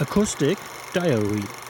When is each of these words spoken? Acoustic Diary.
Acoustic 0.00 0.58
Diary. 0.92 1.67